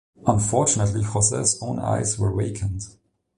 Unfortunately, 0.25 1.03
Jose's 1.03 1.61
own 1.61 1.77
eyes 1.77 2.17
were 2.17 2.33
vacant. 2.33 2.85